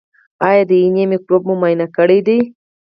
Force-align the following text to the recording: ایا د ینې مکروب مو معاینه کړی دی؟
ایا 0.47 0.63
د 0.69 0.71
ینې 0.83 1.03
مکروب 1.11 1.41
مو 1.47 1.55
معاینه 1.61 1.87
کړی 1.97 2.19
دی؟ 2.27 2.39